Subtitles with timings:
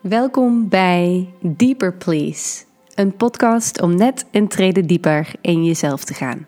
[0.00, 2.64] Welkom bij Deeper Please,
[2.94, 6.46] een podcast om net een trede dieper in jezelf te gaan.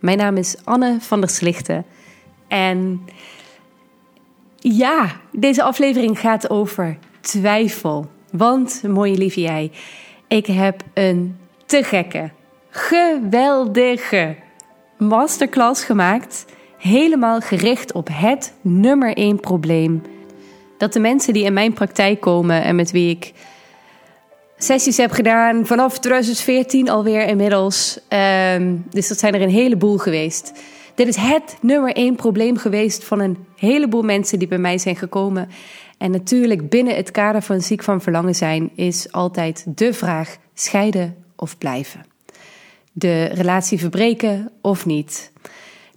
[0.00, 1.84] Mijn naam is Anne van der Slichten
[2.48, 3.04] en
[4.56, 8.10] ja, deze aflevering gaat over twijfel.
[8.32, 9.70] Want, mooie lieve jij,
[10.28, 11.36] ik heb een
[11.66, 12.30] te gekke,
[12.70, 14.36] geweldige
[14.98, 16.44] masterclass gemaakt,
[16.78, 20.02] helemaal gericht op het nummer één probleem
[20.82, 23.32] dat de mensen die in mijn praktijk komen en met wie ik
[24.56, 27.98] sessies heb gedaan vanaf 2014 alweer inmiddels.
[28.08, 30.52] Ehm, dus dat zijn er een heleboel geweest.
[30.94, 34.96] Dit is het nummer één probleem geweest van een heleboel mensen die bij mij zijn
[34.96, 35.48] gekomen.
[35.98, 41.16] En natuurlijk binnen het kader van ziek van verlangen zijn is altijd de vraag scheiden
[41.36, 42.04] of blijven.
[42.92, 45.32] De relatie verbreken of niet.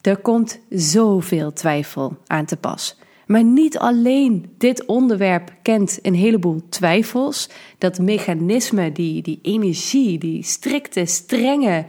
[0.02, 2.98] Er komt zoveel twijfel aan te pas.
[3.26, 7.50] Maar niet alleen dit onderwerp kent een heleboel twijfels.
[7.78, 11.86] Dat mechanisme, die, die energie, die strikte, strenge,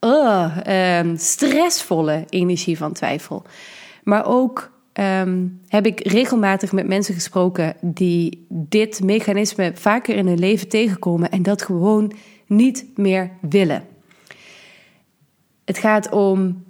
[0.00, 0.56] uh,
[0.98, 3.42] um, stressvolle energie van twijfel.
[4.02, 10.38] Maar ook um, heb ik regelmatig met mensen gesproken die dit mechanisme vaker in hun
[10.38, 12.12] leven tegenkomen en dat gewoon
[12.46, 13.84] niet meer willen.
[15.64, 16.64] Het gaat om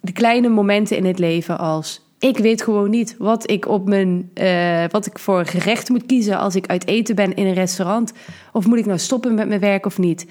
[0.00, 4.30] de kleine momenten in het leven als ik weet gewoon niet wat ik op mijn
[4.34, 8.12] uh, wat ik voor gerecht moet kiezen als ik uit eten ben in een restaurant.
[8.52, 10.26] Of moet ik nou stoppen met mijn werk of niet?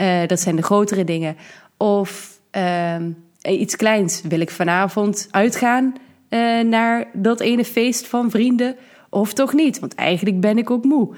[0.00, 1.36] Uh, dat zijn de grotere dingen.
[1.76, 2.96] Of uh,
[3.42, 4.22] iets kleins.
[4.22, 5.94] Wil ik vanavond uitgaan
[6.30, 8.76] uh, naar dat ene feest van vrienden?
[9.10, 9.78] Of toch niet?
[9.78, 11.16] Want eigenlijk ben ik ook moe.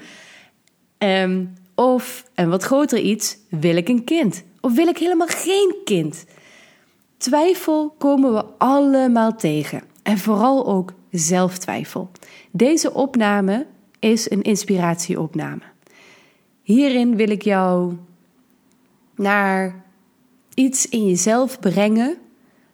[0.97, 4.43] Um, of, en wat groter iets, wil ik een kind?
[4.59, 6.25] Of wil ik helemaal geen kind?
[7.17, 9.90] Twijfel komen we allemaal tegen.
[10.03, 12.11] En vooral ook zelftwijfel.
[12.51, 13.67] Deze opname
[13.99, 15.63] is een inspiratieopname.
[16.61, 17.97] Hierin wil ik jou
[19.15, 19.83] naar
[20.53, 22.17] iets in jezelf brengen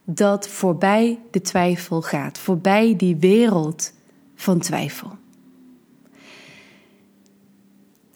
[0.04, 3.94] dat voorbij de twijfel gaat, voorbij die wereld
[4.36, 5.18] van twijfel.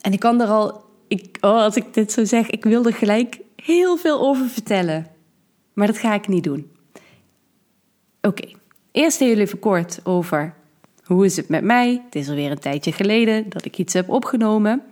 [0.01, 2.93] En ik kan er al, ik, oh, als ik dit zo zeg, ik wil er
[2.93, 5.07] gelijk heel veel over vertellen.
[5.73, 6.71] Maar dat ga ik niet doen.
[8.21, 8.51] Oké,
[8.91, 10.53] Eerst heel even kort over
[11.03, 12.01] hoe is het met mij.
[12.05, 14.83] Het is alweer een tijdje geleden dat ik iets heb opgenomen.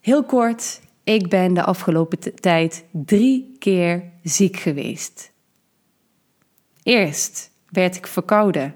[0.00, 5.32] Heel kort, ik ben de afgelopen tijd drie keer ziek geweest.
[6.82, 8.74] Eerst werd ik verkouden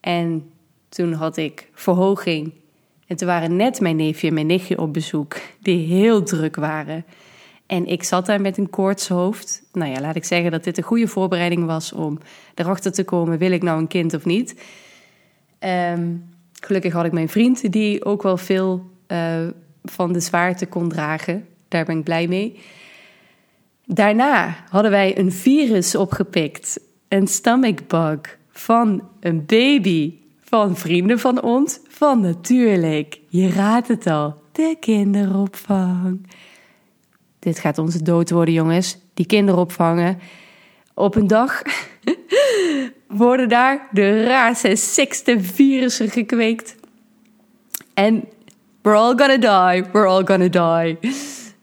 [0.00, 0.50] en
[0.88, 2.52] toen had ik verhoging.
[3.06, 7.04] En toen waren net mijn neefje en mijn nichtje op bezoek, die heel druk waren.
[7.72, 9.62] En ik zat daar met een koortshoofd.
[9.72, 12.18] Nou ja, laat ik zeggen dat dit een goede voorbereiding was om
[12.54, 14.62] erachter te komen: wil ik nou een kind of niet?
[15.60, 16.24] Um,
[16.60, 19.48] gelukkig had ik mijn vriend, die ook wel veel uh,
[19.84, 21.46] van de zwaarte kon dragen.
[21.68, 22.58] Daar ben ik blij mee.
[23.84, 31.42] Daarna hadden wij een virus opgepikt, een stomach bug van een baby van vrienden van
[31.42, 31.80] ons.
[31.88, 36.26] Van natuurlijk, je raadt het al, de kinderopvang.
[37.42, 38.98] Dit gaat onze dood worden, jongens.
[39.14, 40.18] Die kinderen opvangen.
[40.94, 41.62] Op een dag
[43.06, 46.76] worden daar de raarste, sixte virussen gekweekt.
[47.94, 48.24] En
[48.82, 50.98] we're all gonna die, we're all gonna die.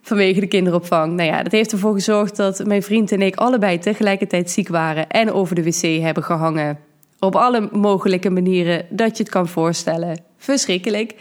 [0.01, 1.13] Vanwege de kinderopvang.
[1.13, 5.09] Nou ja, dat heeft ervoor gezorgd dat mijn vriend en ik allebei tegelijkertijd ziek waren
[5.09, 6.79] en over de wc hebben gehangen.
[7.19, 10.21] Op alle mogelijke manieren dat je het kan voorstellen.
[10.37, 11.15] Verschrikkelijk.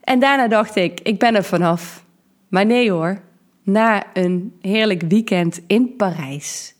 [0.00, 2.04] En daarna dacht ik, ik ben er vanaf.
[2.48, 3.20] Maar nee hoor,
[3.62, 6.74] na een heerlijk weekend in Parijs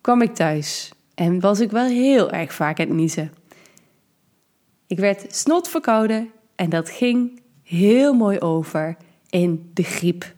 [0.00, 3.32] kwam ik thuis en was ik wel heel erg vaak aan het niezen.
[4.86, 8.96] Ik werd snot verkouden en dat ging heel mooi over
[9.30, 10.34] in de griep.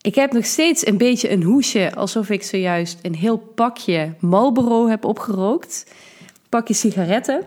[0.00, 4.88] Ik heb nog steeds een beetje een hoesje, alsof ik zojuist een heel pakje Marlboro
[4.88, 5.92] heb opgerookt.
[6.48, 7.42] Pakje sigaretten.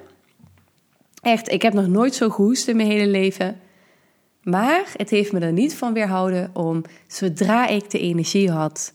[1.21, 3.59] Echt, ik heb nog nooit zo gehoest in mijn hele leven.
[4.43, 8.93] Maar het heeft me er niet van weerhouden om, zodra ik de energie had,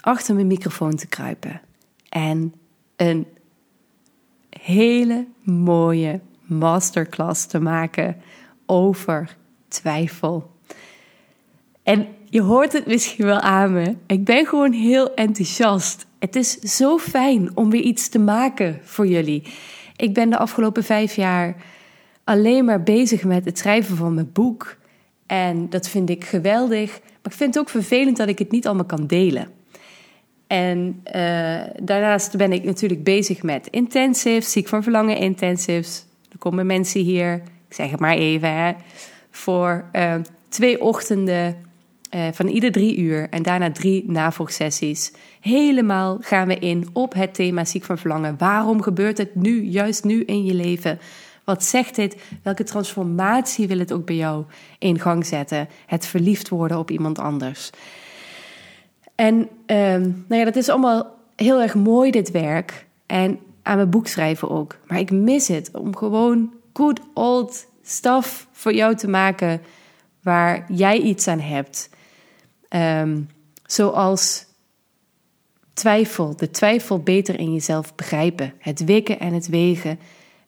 [0.00, 1.60] achter mijn microfoon te kruipen
[2.08, 2.54] en
[2.96, 3.26] een
[4.60, 8.16] hele mooie masterclass te maken
[8.66, 9.36] over
[9.68, 10.50] twijfel.
[11.82, 13.96] En je hoort het misschien wel aan me.
[14.06, 16.06] Ik ben gewoon heel enthousiast.
[16.18, 19.42] Het is zo fijn om weer iets te maken voor jullie.
[19.96, 21.56] Ik ben de afgelopen vijf jaar
[22.28, 24.76] alleen maar bezig met het schrijven van mijn boek.
[25.26, 26.90] En dat vind ik geweldig.
[27.00, 29.48] Maar ik vind het ook vervelend dat ik het niet allemaal kan delen.
[30.46, 36.04] En uh, daarnaast ben ik natuurlijk bezig met intensives, ziek van verlangen intensives.
[36.32, 37.34] Er komen mensen hier,
[37.68, 38.72] ik zeg het maar even, hè,
[39.30, 40.14] voor uh,
[40.48, 41.56] twee ochtenden
[42.14, 45.12] uh, van ieder drie uur en daarna drie navolgsessies.
[45.40, 48.34] Helemaal gaan we in op het thema ziek van verlangen.
[48.38, 50.98] Waarom gebeurt het nu, juist nu in je leven?
[51.48, 52.16] Wat zegt dit?
[52.42, 54.44] Welke transformatie wil het ook bij jou
[54.78, 55.68] in gang zetten?
[55.86, 57.70] Het verliefd worden op iemand anders.
[59.14, 59.34] En
[59.66, 62.86] um, nou ja, dat is allemaal heel erg mooi, dit werk.
[63.06, 64.76] En aan mijn boek schrijven ook.
[64.86, 69.60] Maar ik mis het om gewoon good old stuff voor jou te maken
[70.22, 71.90] waar jij iets aan hebt.
[72.70, 73.28] Um,
[73.66, 74.46] zoals
[75.72, 79.98] twijfel, de twijfel beter in jezelf begrijpen, het wikken en het wegen,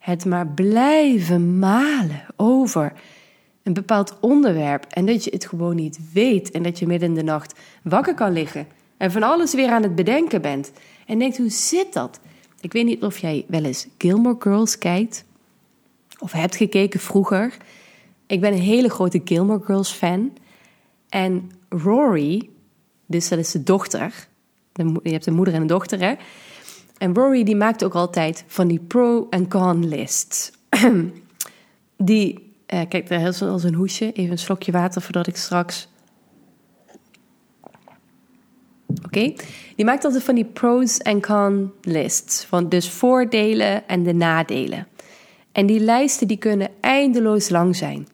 [0.00, 2.92] het maar blijven malen over
[3.62, 7.14] een bepaald onderwerp en dat je het gewoon niet weet en dat je midden in
[7.14, 8.66] de nacht wakker kan liggen
[8.96, 10.72] en van alles weer aan het bedenken bent
[11.06, 12.20] en denkt hoe zit dat?
[12.60, 15.24] Ik weet niet of jij wel eens Gilmore Girls kijkt
[16.18, 17.56] of hebt gekeken vroeger.
[18.26, 20.32] Ik ben een hele grote Gilmore Girls fan
[21.08, 22.48] en Rory,
[23.06, 24.28] dus dat is de dochter,
[25.02, 26.14] je hebt een moeder en een dochter hè.
[27.00, 30.50] En Rory die maakt ook altijd van die pro- en con-lists.
[31.96, 34.12] die, eh, kijk, daar is als een hoesje.
[34.12, 35.88] Even een slokje water voordat ik straks...
[39.04, 39.32] Oké,
[39.76, 42.44] die maakt altijd van die pros en con lists.
[42.44, 44.86] Van dus voordelen en de nadelen.
[45.52, 48.08] En die lijsten die kunnen eindeloos lang zijn.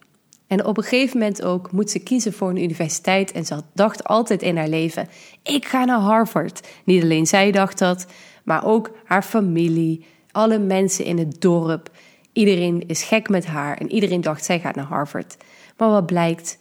[0.47, 3.31] En op een gegeven moment ook moet ze kiezen voor een universiteit.
[3.31, 5.07] En ze dacht altijd in haar leven:
[5.43, 6.67] ik ga naar Harvard.
[6.83, 8.07] Niet alleen zij dacht dat,
[8.47, 11.91] maar ook haar familie, alle mensen in het dorp.
[12.33, 15.37] Iedereen is gek met haar en iedereen dacht zij gaat naar Harvard.
[15.77, 16.59] Maar wat blijkt?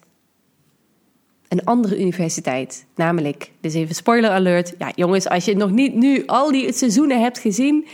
[1.49, 4.75] Een andere universiteit, namelijk, dus even spoiler alert.
[4.79, 7.87] Ja, jongens, als je nog niet nu al die seizoenen hebt gezien,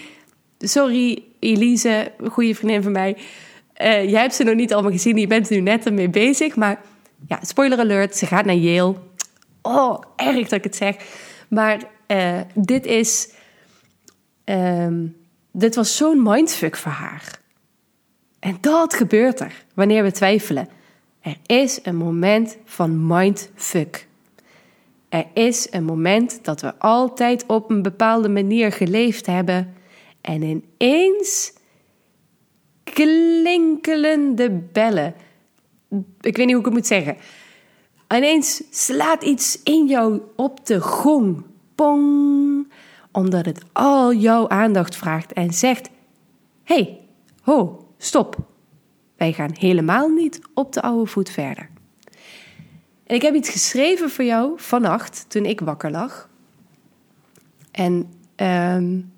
[0.58, 3.16] sorry Elise, goede vriendin van mij.
[3.16, 6.56] Uh, jij hebt ze nog niet allemaal gezien, je bent nu net ermee bezig.
[6.56, 6.80] Maar
[7.26, 8.94] ja, spoiler alert, ze gaat naar Yale.
[9.62, 10.96] Oh, erg dat ik het zeg.
[11.48, 13.28] Maar uh, dit is
[14.44, 15.16] Um,
[15.52, 17.40] dit was zo'n mindfuck voor haar.
[18.38, 20.68] En dat gebeurt er wanneer we twijfelen.
[21.20, 24.06] Er is een moment van mindfuck.
[25.08, 29.74] Er is een moment dat we altijd op een bepaalde manier geleefd hebben
[30.20, 31.52] en ineens
[32.82, 35.14] klinkelende bellen.
[36.20, 37.16] Ik weet niet hoe ik het moet zeggen.
[38.14, 41.44] Ineens slaat iets in jou op de gong.
[41.74, 42.51] Pong
[43.12, 45.90] omdat het al jouw aandacht vraagt en zegt:
[46.64, 47.00] hey,
[47.42, 48.36] ho, stop.
[49.16, 51.70] Wij gaan helemaal niet op de oude voet verder.
[53.04, 56.28] En ik heb iets geschreven voor jou vannacht toen ik wakker lag.
[57.70, 59.12] En um,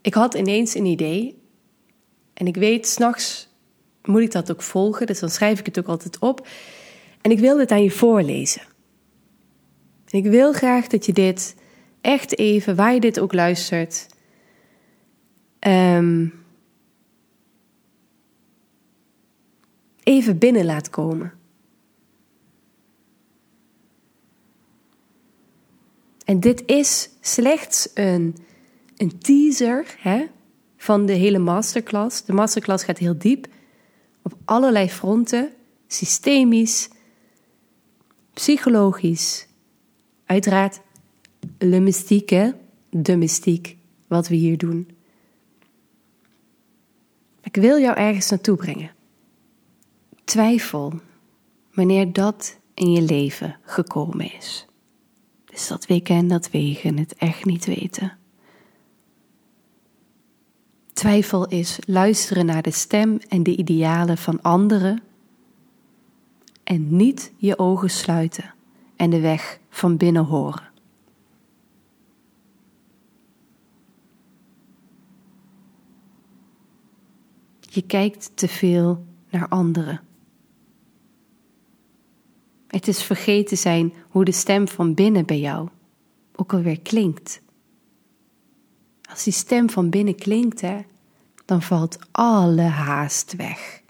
[0.00, 1.38] ik had ineens een idee.
[2.34, 3.48] En ik weet, s'nachts
[4.04, 6.48] moet ik dat ook volgen, dus dan schrijf ik het ook altijd op.
[7.20, 8.62] En ik wil dit aan je voorlezen.
[10.08, 11.54] En ik wil graag dat je dit
[12.00, 14.06] echt even, waar je dit ook luistert,
[15.60, 16.44] um,
[20.02, 21.32] even binnen laat komen.
[26.24, 28.36] En dit is slechts een,
[28.96, 30.26] een teaser hè,
[30.76, 32.24] van de hele masterclass.
[32.24, 33.46] De masterclass gaat heel diep
[34.22, 35.52] op allerlei fronten,
[35.86, 36.88] systemisch,
[38.32, 39.46] psychologisch,
[40.26, 40.80] uiteraard
[41.58, 42.50] le mystiek, hè?
[42.90, 44.88] de mystiek, wat we hier doen.
[47.42, 48.90] Ik wil jou ergens naartoe brengen.
[50.24, 50.92] Twijfel
[51.72, 54.66] wanneer dat in je leven gekomen is.
[55.44, 58.16] Dus dat wikken en dat wegen, het echt niet weten.
[60.92, 65.02] Twijfel is luisteren naar de stem en de idealen van anderen
[66.64, 68.54] en niet je ogen sluiten
[68.96, 70.69] en de weg van binnen horen.
[77.72, 80.00] Je kijkt te veel naar anderen.
[82.66, 85.68] Het is vergeten zijn hoe de stem van binnen bij jou
[86.36, 87.40] ook alweer klinkt.
[89.10, 90.62] Als die stem van binnen klinkt,
[91.44, 93.82] dan valt alle haast weg.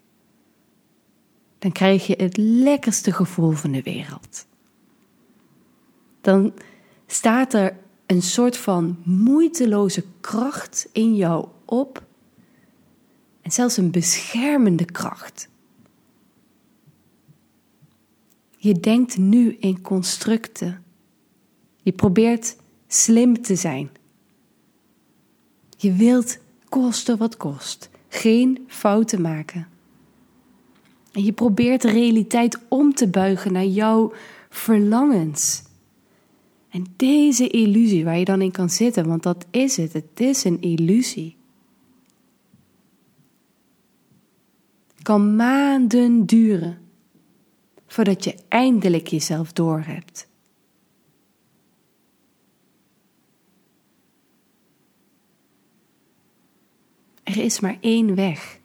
[1.59, 4.47] Dan krijg je het lekkerste gevoel van de wereld.
[6.21, 6.53] Dan
[7.07, 12.09] staat er een soort van moeiteloze kracht in jou op
[13.41, 15.49] en zelfs een beschermende kracht.
[18.57, 20.85] Je denkt nu in constructen.
[21.83, 22.57] Je probeert
[22.87, 23.91] slim te zijn.
[25.77, 29.69] Je wilt kosten wat kost geen fouten maken.
[31.13, 34.13] En je probeert de realiteit om te buigen naar jouw
[34.49, 35.63] verlangens.
[36.69, 40.45] En deze illusie waar je dan in kan zitten, want dat is het, het is
[40.45, 41.37] een illusie.
[45.03, 46.79] Kan maanden duren
[47.87, 50.29] voordat je eindelijk jezelf doorhebt.
[57.23, 58.59] Er is maar één weg.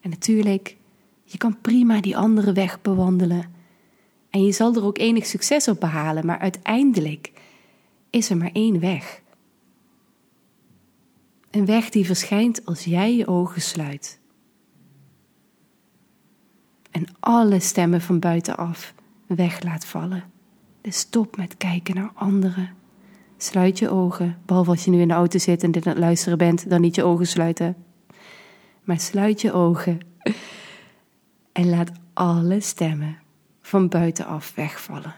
[0.00, 0.76] En natuurlijk,
[1.24, 3.54] je kan prima die andere weg bewandelen.
[4.30, 7.32] En je zal er ook enig succes op behalen, maar uiteindelijk
[8.10, 9.22] is er maar één weg.
[11.50, 14.20] Een weg die verschijnt als jij je ogen sluit.
[16.92, 18.94] En alle stemmen van buitenaf
[19.26, 20.24] weg laat vallen.
[20.80, 22.70] Dus stop met kijken naar anderen.
[23.36, 26.02] Sluit je ogen, behalve als je nu in de auto zit en dit aan het
[26.02, 27.76] luisteren bent, dan niet je ogen sluiten.
[28.84, 30.00] Maar sluit je ogen
[31.52, 33.18] en laat alle stemmen
[33.60, 35.14] van buitenaf wegvallen.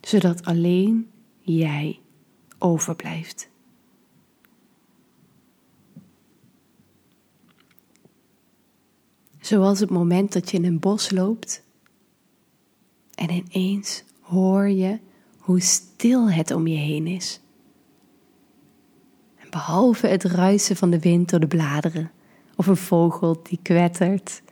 [0.00, 1.10] Zodat alleen
[1.40, 2.00] jij
[2.58, 3.51] overblijft.
[9.42, 11.62] Zoals het moment dat je in een bos loopt
[13.14, 14.98] en ineens hoor je
[15.38, 17.40] hoe stil het om je heen is.
[19.38, 22.10] En behalve het ruisen van de wind door de bladeren
[22.56, 24.42] of een vogel die kwettert,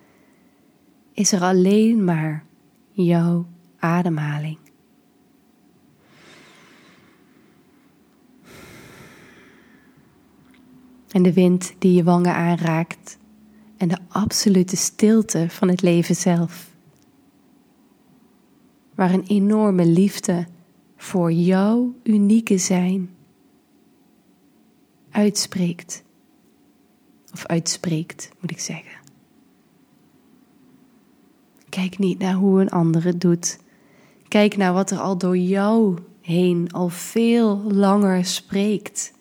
[1.12, 2.44] is er alleen maar
[2.90, 3.46] jouw
[3.78, 4.58] ademhaling.
[11.10, 13.18] En de wind die je wangen aanraakt
[13.80, 16.70] en de absolute stilte van het leven zelf.
[18.94, 20.46] Waar een enorme liefde
[20.96, 23.10] voor jouw unieke zijn
[25.10, 26.02] uitspreekt.
[27.32, 28.98] Of uitspreekt, moet ik zeggen.
[31.68, 33.58] Kijk niet naar hoe een ander het doet.
[34.28, 39.12] Kijk naar wat er al door jou heen al veel langer spreekt.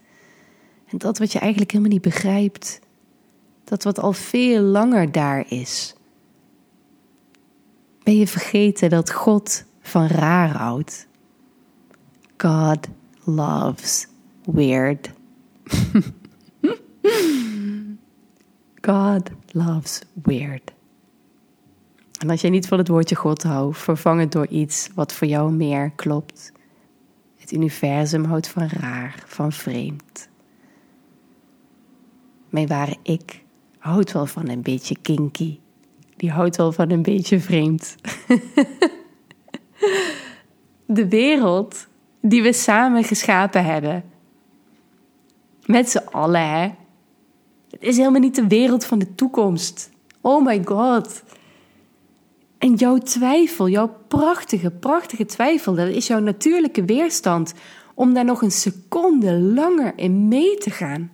[0.85, 2.79] En dat wat je eigenlijk helemaal niet begrijpt.
[3.69, 5.95] Dat wat al veel langer daar is.
[8.03, 11.07] Ben je vergeten dat God van raar houdt?
[12.37, 12.87] God
[13.23, 14.07] loves
[14.43, 15.11] weird.
[18.81, 20.73] God loves weird.
[22.19, 25.27] En als jij niet van het woordje God houdt, vervang het door iets wat voor
[25.27, 26.51] jou meer klopt.
[27.37, 30.29] Het universum houdt van raar, van vreemd.
[32.49, 33.47] Mijn ware ik
[33.79, 35.59] houdt wel van een beetje kinky.
[36.15, 37.95] Die houdt wel van een beetje vreemd.
[40.85, 41.87] De wereld
[42.21, 44.03] die we samen geschapen hebben.
[45.65, 46.71] Met z'n allen, hè.
[47.69, 49.89] Het is helemaal niet de wereld van de toekomst.
[50.21, 51.23] Oh my god.
[52.57, 57.53] En jouw twijfel, jouw prachtige, prachtige twijfel, dat is jouw natuurlijke weerstand
[57.93, 61.11] om daar nog een seconde langer in mee te gaan.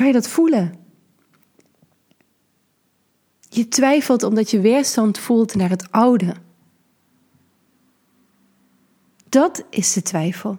[0.00, 0.74] Kan je dat voelen?
[3.48, 6.34] Je twijfelt omdat je weerstand voelt naar het oude.
[9.28, 10.58] Dat is de twijfel.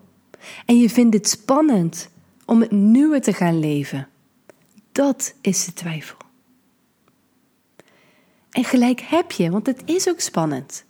[0.65, 2.09] En je vindt het spannend
[2.45, 4.07] om het nieuwe te gaan leven.
[4.91, 6.17] Dat is de twijfel.
[8.51, 10.83] En gelijk heb je, want het is ook spannend.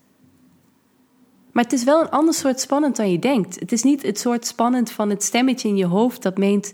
[1.52, 3.60] Maar het is wel een ander soort spannend dan je denkt.
[3.60, 6.74] Het is niet het soort spannend van het stemmetje in je hoofd dat meent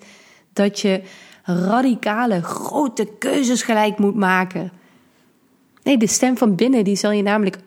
[0.54, 1.04] dat je
[1.48, 4.72] radicale, grote keuzes gelijk moet maken.
[5.84, 7.58] Nee, de stem van binnen die zal je namelijk,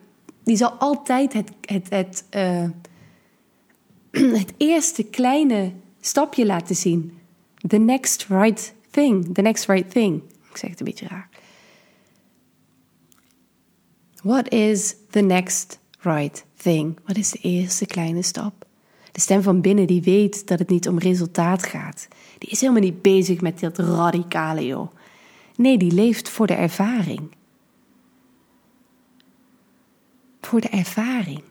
[0.43, 2.69] die zal altijd het, het, het, uh,
[4.39, 5.71] het eerste kleine
[6.01, 7.17] stapje laten zien.
[7.67, 10.21] The next right thing, the next right thing.
[10.49, 11.29] Ik zeg het een beetje raar.
[14.23, 16.99] What is the next right thing?
[17.05, 18.65] Wat is de eerste kleine stap?
[19.11, 22.07] De stem van binnen die weet dat het niet om resultaat gaat.
[22.37, 24.91] Die is helemaal niet bezig met dat radicale, joh.
[25.55, 27.21] Nee, die leeft voor de ervaring.
[30.41, 31.41] Voor de ervaring.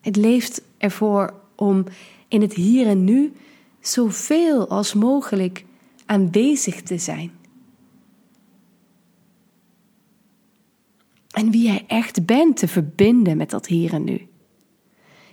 [0.00, 1.84] Het leeft ervoor om
[2.28, 3.32] in het hier en nu
[3.80, 5.64] zoveel als mogelijk
[6.06, 7.30] aanwezig te zijn.
[11.30, 14.25] En wie jij echt bent te verbinden met dat hier en nu.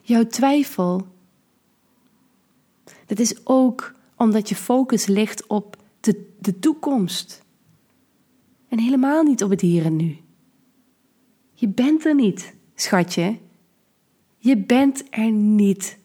[0.06, 1.08] Jouw twijfel,
[3.06, 7.42] dat is ook omdat je focus ligt op de, de toekomst.
[8.68, 10.18] En helemaal niet op het hier en nu.
[11.54, 13.38] Je bent er niet, schatje.
[14.38, 15.98] Je bent er niet.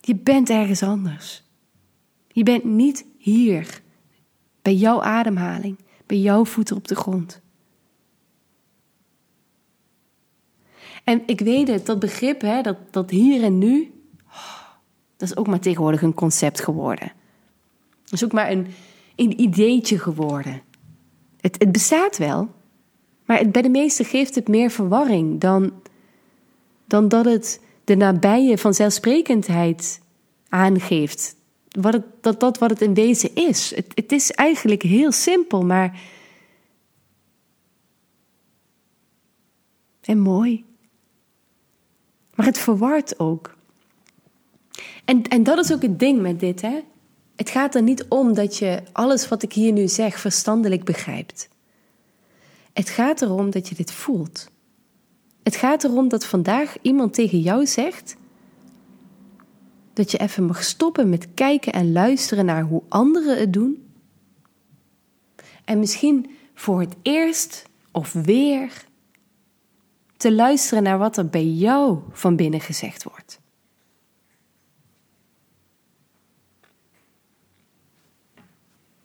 [0.00, 1.42] Je bent ergens anders.
[2.28, 3.82] Je bent niet hier,
[4.62, 7.40] bij jouw ademhaling, bij jouw voeten op de grond.
[11.04, 13.92] En ik weet het, dat begrip, hè, dat, dat hier en nu,
[15.16, 17.12] dat is ook maar tegenwoordig een concept geworden.
[18.04, 18.66] Dat is ook maar een,
[19.16, 20.62] een ideetje geworden.
[21.40, 22.48] Het, het bestaat wel,
[23.24, 25.72] maar bij de meesten geeft het meer verwarring dan,
[26.84, 30.00] dan dat het de nabije vanzelfsprekendheid
[30.48, 31.36] aangeeft.
[31.68, 33.74] Wat het, dat dat wat het in wezen is.
[33.74, 36.00] Het, het is eigenlijk heel simpel, maar.
[40.00, 40.64] En mooi.
[42.34, 43.54] Maar het verwart ook.
[45.04, 46.80] En, en dat is ook het ding met dit, hè?
[47.36, 51.48] Het gaat er niet om dat je alles wat ik hier nu zeg verstandelijk begrijpt.
[52.72, 54.48] Het gaat erom dat je dit voelt.
[55.42, 58.16] Het gaat erom dat vandaag iemand tegen jou zegt
[59.92, 63.88] dat je even mag stoppen met kijken en luisteren naar hoe anderen het doen.
[65.64, 68.84] En misschien voor het eerst of weer
[70.24, 73.40] te luisteren naar wat er bij jou van binnen gezegd wordt.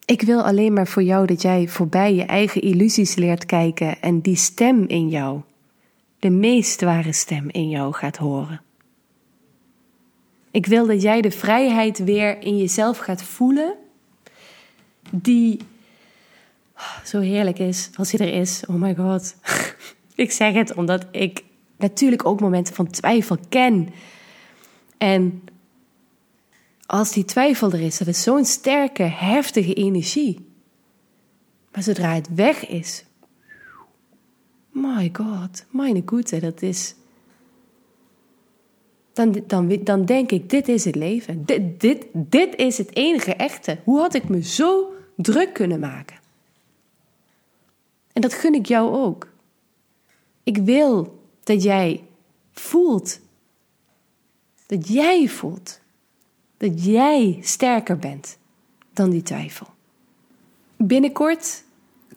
[0.05, 4.21] Ik wil alleen maar voor jou dat jij voorbij je eigen illusies leert kijken en
[4.21, 5.41] die stem in jou,
[6.19, 8.61] de meest ware stem in jou gaat horen.
[10.51, 13.75] Ik wil dat jij de vrijheid weer in jezelf gaat voelen,
[15.09, 15.59] die
[17.03, 18.63] zo heerlijk is als hij er is.
[18.65, 19.35] Oh my god.
[20.19, 21.43] ik zeg het omdat ik
[21.77, 23.89] natuurlijk ook momenten van twijfel ken.
[24.97, 25.43] En
[26.85, 30.47] als die twijfel er is, dat is zo'n sterke, heftige energie.
[31.71, 33.05] Maar zodra het weg is,
[34.71, 36.95] my god, mijn goede, dat is.
[39.13, 41.45] Dan, dan, dan denk ik, dit is het leven.
[41.45, 43.79] Dit, dit, dit is het enige echte.
[43.83, 46.17] Hoe had ik me zo druk kunnen maken?
[48.13, 49.27] En dat gun ik jou ook.
[50.43, 52.03] Ik wil dat jij
[52.51, 53.19] voelt.
[54.65, 55.79] Dat jij voelt
[56.59, 58.37] dat jij sterker bent
[58.93, 59.67] dan die twijfel.
[60.77, 61.63] Binnenkort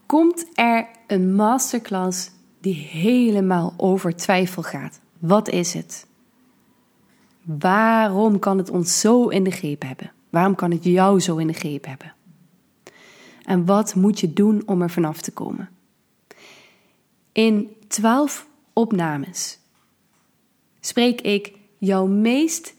[0.07, 2.31] komt er een masterclass
[2.61, 5.01] die helemaal over twijfel gaat.
[5.19, 6.07] Wat is het?
[7.43, 10.13] Waarom kan het ons zo in de greep hebben?
[10.31, 12.15] Waarom kan het jou zo in de greep hebben?
[13.45, 15.69] En wat moet je doen om er vanaf te komen?
[17.33, 19.59] In twaalf opnames
[20.81, 22.75] spreek ik jouw meest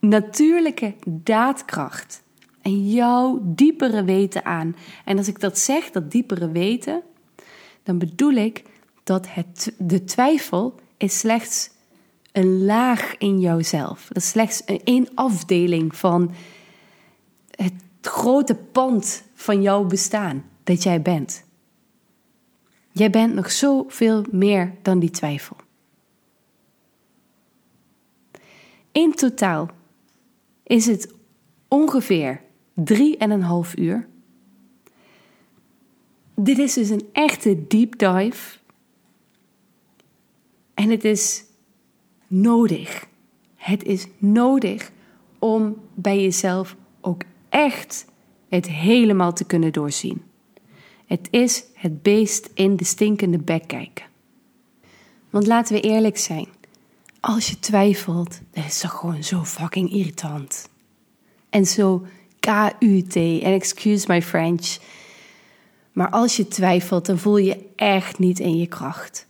[0.00, 2.22] natuurlijke daadkracht
[2.62, 4.76] en jouw diepere weten aan.
[5.04, 7.02] En als ik dat zeg, dat diepere weten,
[7.82, 8.64] dan bedoel ik
[9.02, 11.70] dat het, de twijfel is slechts
[12.32, 14.08] een laag in jouzelf.
[14.08, 16.30] Dat is slechts een afdeling van
[17.50, 21.44] het grote pand van jouw bestaan dat jij bent.
[22.92, 25.56] Jij bent nog zoveel meer dan die twijfel.
[28.92, 29.70] In totaal
[30.62, 31.14] is het
[31.68, 32.40] ongeveer
[32.74, 34.08] drie en een half uur.
[36.34, 38.58] Dit is dus een echte deep dive.
[40.74, 41.44] En het is
[42.26, 43.06] nodig.
[43.54, 44.90] Het is nodig
[45.38, 48.06] om bij jezelf ook echt
[48.48, 50.22] het helemaal te kunnen doorzien.
[51.12, 54.04] Het is het beest in de stinkende bek kijken.
[55.30, 56.48] Want laten we eerlijk zijn
[57.20, 60.68] als je twijfelt, dat is toch gewoon zo fucking irritant.
[61.50, 62.06] En zo
[62.40, 64.78] K-U-T, en excuse my French.
[65.92, 69.26] Maar als je twijfelt, dan voel je echt niet in je kracht.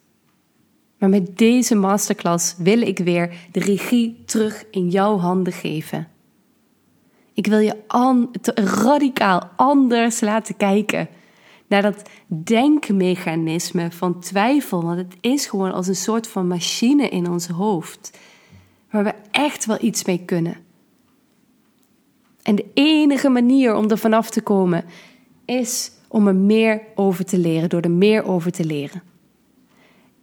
[0.99, 6.09] Maar met deze masterclass wil ik weer de regie terug in jouw handen geven.
[7.33, 7.77] Ik wil je
[8.55, 11.09] radicaal anders laten kijken
[11.73, 14.83] naar dat denkmechanisme van twijfel.
[14.83, 18.19] Want het is gewoon als een soort van machine in ons hoofd.
[18.91, 20.57] Waar we echt wel iets mee kunnen.
[22.43, 24.85] En de enige manier om er vanaf te komen
[25.45, 29.03] is om er meer over te leren, door er meer over te leren.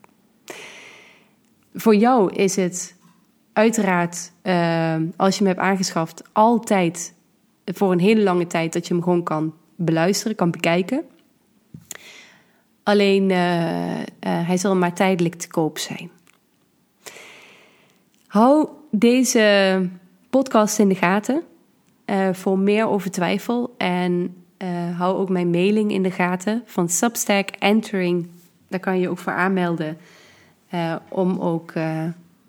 [1.77, 2.95] Voor jou is het
[3.53, 7.13] uiteraard, uh, als je hem hebt aangeschaft, altijd
[7.65, 11.03] voor een hele lange tijd dat je hem gewoon kan beluisteren, kan bekijken.
[12.83, 16.09] Alleen uh, uh, hij zal maar tijdelijk te koop zijn.
[18.27, 19.89] Hou deze
[20.29, 21.41] podcast in de gaten
[22.31, 23.75] voor meer over twijfel.
[23.77, 24.35] En
[24.97, 28.29] hou ook mijn mailing in de gaten van Substack Entering.
[28.67, 29.97] Daar kan je je ook voor aanmelden.
[31.09, 31.73] Om ook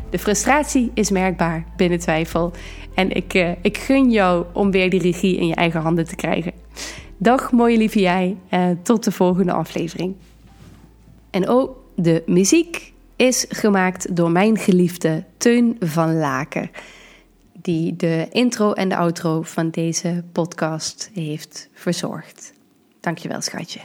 [0.09, 2.51] De frustratie is merkbaar binnen twijfel.
[2.93, 6.15] En ik, uh, ik gun jou om weer die regie in je eigen handen te
[6.15, 6.51] krijgen.
[7.17, 8.37] Dag mooie lieve jij.
[8.51, 10.15] Uh, tot de volgende aflevering.
[11.29, 16.69] En oh, de muziek is gemaakt door mijn geliefde Teun van Laken.
[17.67, 22.53] Die de intro en de outro van deze podcast heeft verzorgd.
[22.99, 23.79] Dankjewel schatje.